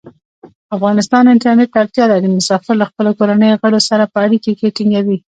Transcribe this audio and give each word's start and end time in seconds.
افغانستان 0.75 1.23
انټرنیټ 1.33 1.69
ته 1.73 1.77
اړتیا 1.83 2.05
لري. 2.11 2.27
مسافر 2.37 2.73
له 2.81 2.85
خپلو 2.89 3.09
کورنیو 3.19 3.59
غړو 3.61 3.79
سره 3.89 4.03
پری 4.13 4.37
اړیکې 4.43 4.73
ټینګوی. 4.75 5.17